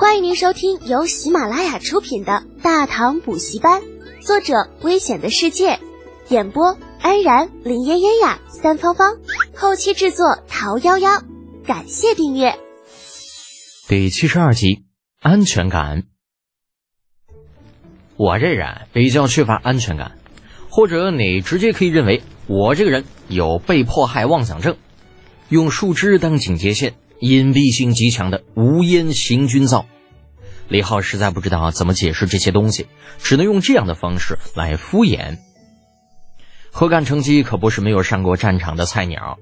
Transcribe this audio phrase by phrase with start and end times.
[0.00, 3.82] 欢迎您收听由喜马拉雅出品的《大唐补习班》，
[4.26, 5.78] 作者：危险的世界，
[6.30, 9.18] 演播：安然、林嫣嫣呀、三芳芳，
[9.54, 11.22] 后期制作：桃夭夭。
[11.66, 12.58] 感谢订阅。
[13.88, 14.86] 第七十二集，
[15.20, 16.04] 安全感。
[18.16, 20.16] 我这人比较缺乏安全感，
[20.70, 24.78] 或者你直接可以认为我这个人有被迫害妄想症。
[25.50, 26.94] 用树枝当警戒线。
[27.20, 29.86] 隐蔽性极强的无烟行军灶，
[30.68, 32.86] 李浩实在不知道怎么解释这些东西，
[33.18, 35.38] 只能用这样的方式来敷衍。
[36.70, 39.38] 何干成机可不是没有上过战场的菜鸟，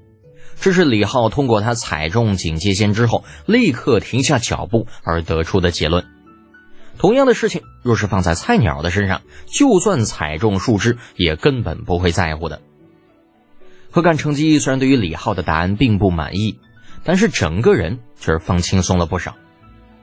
[0.59, 6.05] 这是李浩通过他踩中警戒线之后立刻停下脚步而得出的结论。
[6.97, 12.61] 同样的事情若是放在菜鸟的身上，就算踩中树枝也根本不会在乎的。
[13.89, 16.59] 何干成机虽然对于李浩的答案并不满意。
[17.03, 19.35] 但是整个人却是放轻松了不少，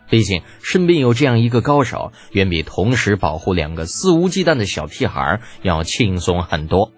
[0.08, 6.92] 毕竟身边有这样一个高手，远比同时保护两个肆无忌惮的小屁孩要轻松很多。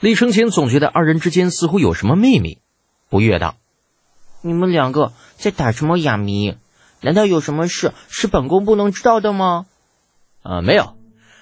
[0.00, 2.58] 李承前总觉得二人之间似乎有什么秘密，
[3.10, 3.56] 不悦道
[4.42, 6.56] ：“你们两个在打什么哑谜？
[7.00, 9.66] 难道有什么事是本宫不能知道的吗
[10.42, 10.96] ？”“啊，没有，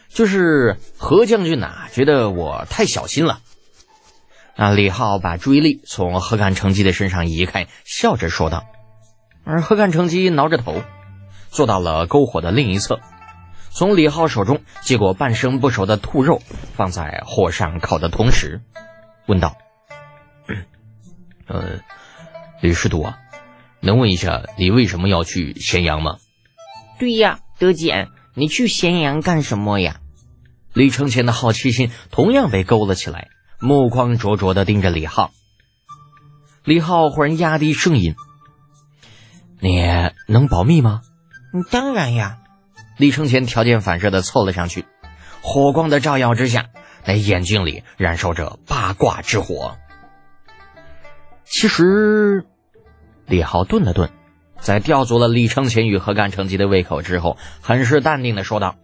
[0.09, 3.41] 就是何将军呐，觉得我太小心了。”
[4.57, 4.71] 啊！
[4.71, 8.67] 李浩把注意力从何干成基的身上移开，笑着说道。
[9.45, 10.83] 而何干成基挠着头，
[11.51, 12.99] 坐到了篝火的另一侧，
[13.71, 16.41] 从李浩手中接过半生不熟的兔肉，
[16.75, 18.63] 放在火上烤的同时，
[19.27, 19.57] 问道
[21.47, 21.81] ：“呃，
[22.61, 23.19] 李师徒啊，
[23.81, 26.17] 能问一下你为什么要去咸阳吗
[26.99, 30.01] ？”“对呀，德简，你去咸阳干什么呀？”
[30.73, 33.29] 李承前的好奇心同样被勾了起来。
[33.61, 35.31] 目光灼灼的盯着李浩，
[36.65, 38.15] 李浩忽然压低声音
[39.61, 39.83] ：“你
[40.29, 41.01] 能保密吗
[41.71, 42.39] ？”“当然呀。”
[42.99, 44.87] 李承前条件反射的凑了上去，
[45.43, 46.67] 火光的照耀之下，
[47.05, 49.77] 那眼睛里燃烧着八卦之火。
[51.45, 52.47] 其实，
[53.27, 54.11] 李浩顿了顿，
[54.61, 58.77] 在吊足了李承前与何干成吉的胃口之后，很是淡定的说道：“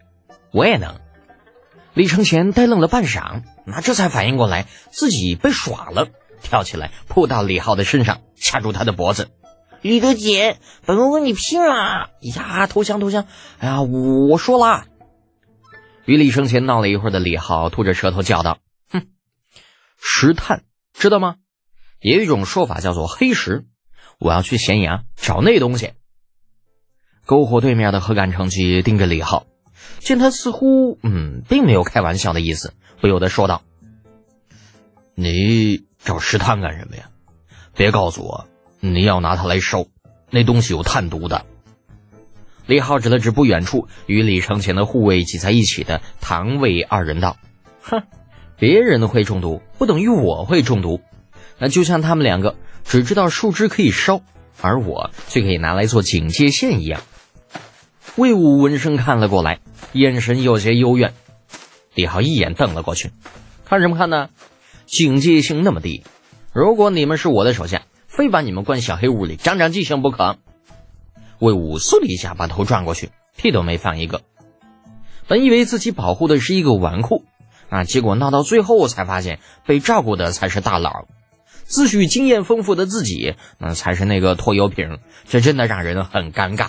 [0.52, 1.00] 我也能。”
[1.94, 6.08] 李承前呆愣了半晌，那这才反应过来自己被耍了，
[6.42, 9.30] 跳起来扑到李浩的身上，掐住他的脖子。
[9.82, 12.10] 李德姐，本宫跟你拼了！
[12.20, 13.26] 呀，投降投降！
[13.58, 14.84] 哎呀，我说了。
[16.04, 18.58] 与李承前闹了一会儿的李浩吐着舌头叫道
[18.90, 19.08] ：“哼，
[20.00, 21.36] 石炭知道吗？
[22.00, 23.66] 也有一种说法叫做黑石。
[24.18, 25.92] 我要去咸阳找那东西。”
[27.26, 29.46] 篝火对面的何敢成吉盯着李浩。
[29.98, 33.62] 见他似乎嗯，并没有开玩笑的意思，不由得说道
[35.14, 37.04] ：“你找石炭干什么呀？
[37.74, 38.46] 别告诉我
[38.80, 39.86] 你要拿它来烧，
[40.30, 41.46] 那东西有炭毒的。”
[42.66, 47.36] 李浩指了指不远处与李承前的护卫挤在一起的唐魏二人道
[47.82, 48.02] ：“哼，
[48.56, 51.00] 别人会中毒，不等于我会中毒。
[51.58, 54.20] 那就像他们两个只知道树枝可以烧，
[54.60, 57.02] 而我却可以拿来做警戒线一样。”
[58.16, 59.60] 魏武闻声看了过来，
[59.92, 61.14] 眼神有些幽怨。
[61.94, 63.10] 李浩一眼瞪了过去，
[63.64, 64.28] 看什么看呢？
[64.84, 66.04] 警戒性那么低，
[66.52, 70.36] 如果你们是我的手下，非把你们关小黑屋里长长记性不可。
[71.38, 74.20] 魏武嗖的一下把头转过去，屁都没放一个。
[75.26, 77.22] 本以为自己保护的是一个纨绔，
[77.70, 81.06] 啊，结果闹到最后才发现被照顾的才是大佬，
[81.64, 86.68] 自诩经验丰富的自己，那才是那个拖油瓶，这真的让人很尴尬。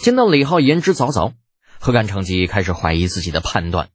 [0.00, 1.34] 见到李浩言之凿凿，
[1.78, 3.90] 何干成吉开始怀疑自己的判断。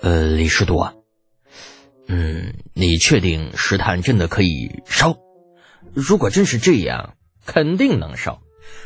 [0.00, 0.94] 呃，李师徒啊，
[2.08, 5.16] 嗯，你确定石炭真的可以烧？
[5.94, 7.14] 如果真是这样，
[7.46, 8.42] 肯定能烧。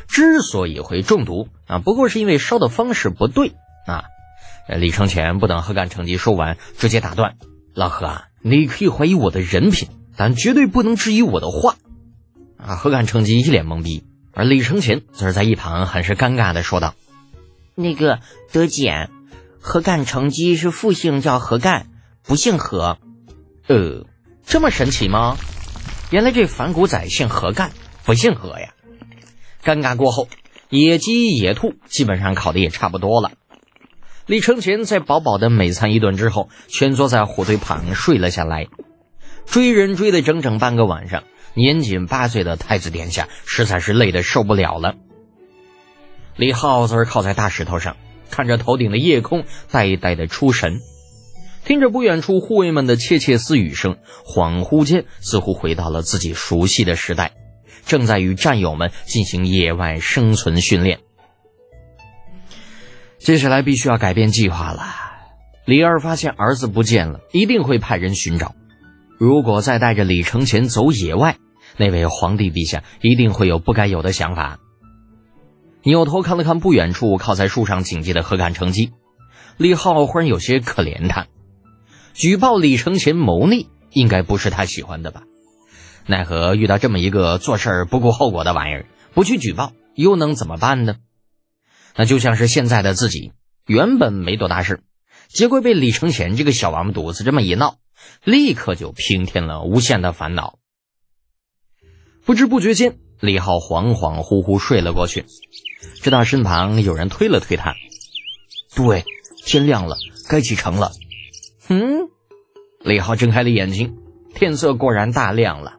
[0.07, 3.53] 之所以会中毒啊，不过是因为烧的方式不对
[3.87, 4.03] 啊。
[4.77, 7.37] 李承前不等何干成吉说完，直接打断
[7.73, 11.77] ：“老何啊，你可以怀疑我的人品，但绝对不能质疑我的话。”
[12.63, 14.03] 啊，何干成吉一脸懵逼。
[14.39, 16.95] 而李承前则是在一旁很是尴尬的说道
[17.75, 18.21] ：“那个
[18.53, 19.09] 德简，
[19.59, 21.87] 何干成吉是复姓叫何干，
[22.23, 22.99] 不姓何。
[23.67, 24.05] 呃，
[24.45, 25.35] 这么神奇吗？
[26.09, 27.73] 原来这反骨仔姓何干，
[28.05, 28.73] 不姓何呀！”
[29.61, 30.29] 尴尬过后，
[30.69, 33.33] 野鸡野兔基本上烤的也差不多了。
[34.25, 38.67] 李承前在饱饱的美餐一顿之后，蜷缩在火堆旁睡了下来，
[39.45, 41.25] 追人追了整整半个晚上。
[41.59, 44.95] 年仅八岁的太子殿下实在是累得受不了了。
[46.35, 47.97] 李浩则是靠在大石头上，
[48.31, 50.79] 看着头顶的夜空，呆呆的出神，
[51.65, 57.33] 听着不远处护卫们的窃窃私语声，恍惚间似乎回到了自己熟悉的时代，
[57.85, 60.99] 正在与战友们进行野外生存训练。
[63.17, 64.85] 接下来必须要改变计划了。
[65.65, 68.55] 李二发现儿子不见了，一定会派人寻找。
[69.19, 71.35] 如果再带着李承前走野外，
[71.77, 74.59] 那位皇帝陛下一定会有不该有的想法。
[75.83, 78.91] 扭头看了看不远处靠在树上警戒的何干成机，
[79.57, 81.27] 李浩忽然有些可怜他。
[82.13, 85.23] 举报李承前谋逆，应该不是他喜欢的吧？
[86.05, 90.95] 奈何遇到这么一个做事不顾后果的玩意儿，不去举报又能怎么办呢？
[91.95, 93.31] 那就像是现在的自己，
[93.65, 94.81] 原本没多大事，
[95.27, 97.77] 结果被李承前这个小王八犊子这么一闹，
[98.23, 100.58] 立刻就平添了无限的烦恼。
[102.29, 105.25] 不知不觉间，李浩恍恍惚惚睡了过去，
[106.03, 107.73] 直到身旁有人推了推他
[108.77, 109.03] ：“对，
[109.47, 109.97] 天亮了，
[110.29, 110.91] 该启程了。”
[111.69, 112.07] 嗯，
[112.81, 113.97] 李浩睁开了眼睛，
[114.35, 115.77] 天色果然大亮了。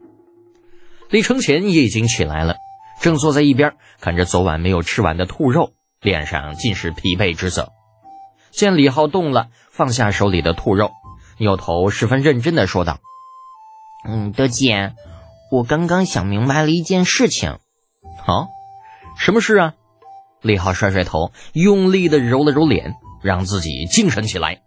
[1.08, 2.56] 李承前也已经起来了，
[3.00, 7.70] 正坐在一边看着昨晚没有吃完的兔肉，脸上尽是疲惫之色。
[8.50, 10.90] 见李浩动了，放下手里的兔肉，
[11.38, 12.98] 扭头十分认真的说道
[14.04, 14.94] ：“嗯，德姐。”
[15.50, 17.58] 我刚刚想明白了一件事情，
[18.24, 18.46] 好，
[19.18, 19.74] 什么事啊？
[20.42, 24.62] 李浩甩甩头，用力的揉了揉脸，让自己精神起来。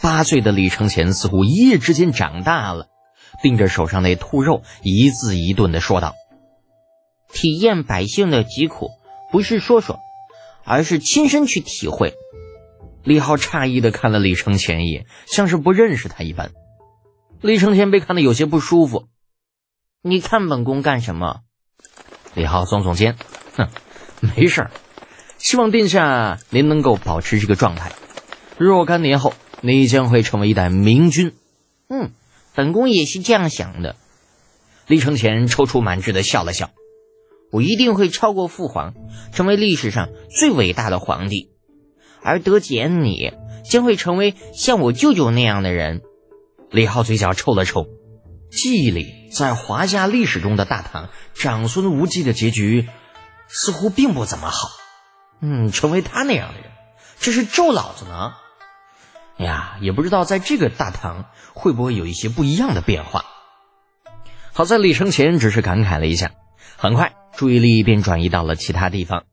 [0.00, 2.88] 八岁的李承前似乎一夜之间长大了，
[3.40, 6.14] 盯着手上那兔肉，一字一顿的说道
[7.32, 8.90] ：“体验百姓的疾苦，
[9.30, 10.00] 不是说说，
[10.64, 12.14] 而是亲身去体会。”
[13.04, 16.50] 李浩诧异的看了李承前一眼，像是不认识他一般。
[17.40, 19.06] 李承前被看得有些不舒服。
[20.08, 21.40] 你看本宫干什么？
[22.32, 23.18] 李浩耸耸肩，
[23.54, 23.68] 哼，
[24.20, 24.70] 没事儿。
[25.36, 27.92] 希望殿下您能够保持这个状态。
[28.56, 31.34] 若干年后，你将会成为一代明君。
[31.90, 32.12] 嗯，
[32.54, 33.96] 本宫也是这样想的。
[34.86, 36.70] 李承前踌躇满志的笑了笑。
[37.52, 38.94] 我一定会超过父皇，
[39.34, 41.50] 成为历史上最伟大的皇帝。
[42.22, 43.34] 而德简，你
[43.70, 46.00] 将会成为像我舅舅那样的人。
[46.70, 47.86] 李浩嘴角抽了抽。
[48.50, 52.88] 记忆里，在华夏历史中的大唐长孙无忌的结局
[53.46, 54.68] 似乎并不怎么好。
[55.40, 56.70] 嗯，成为他那样的人，
[57.20, 58.34] 这是咒老子呢。
[59.36, 63.24] 哎呀，也不知道在这个大唐会不会有一些不一样的变化。
[64.52, 66.32] 好在李承前只是感慨了一下，
[66.76, 69.24] 很快注意力便转移到了其他地方，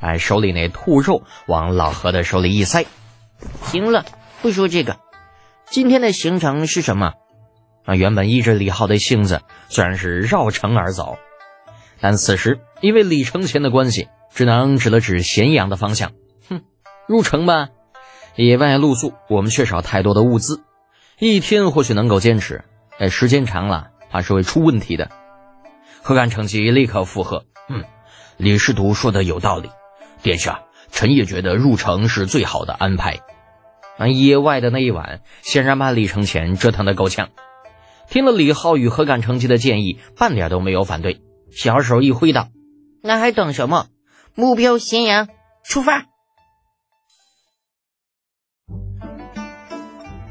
[0.00, 2.86] 把手里那兔肉往老何的手里一塞。
[3.66, 4.04] 行了，
[4.42, 4.98] 不说这个，
[5.70, 7.12] 今天的行程是什么？
[7.84, 11.18] 啊，原本依着李浩的性子，虽然是绕城而走，
[12.00, 16.12] 但此时因为李承前的关系，只能指了指咸阳的方向。
[16.48, 16.62] 哼，
[17.06, 17.68] 入城吧。
[18.36, 20.64] 野外露宿，我们缺少太多的物资，
[21.20, 22.64] 一天或许能够坚持，
[22.98, 25.10] 哎，时间长了，怕是会出问题的。
[26.02, 27.84] 何干成吉立刻附和：“嗯，
[28.36, 29.70] 李师徒说的有道理，
[30.22, 33.20] 殿下，臣也觉得入城是最好的安排。”
[33.98, 37.28] 啊，野外的那一晚，显然把李承前折腾的够呛。
[38.14, 41.20] 听了李浩宇和敢成吉的建议，半点都没有反对，
[41.50, 42.46] 小手一挥道
[43.02, 43.88] ：“那还等什么？
[44.36, 45.26] 目标咸阳，
[45.64, 46.06] 出发！”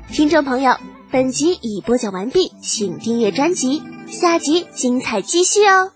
[0.08, 0.78] 听众朋友，
[1.12, 5.92] 本集已播讲完毕，请订阅专辑，下集精彩继续哦。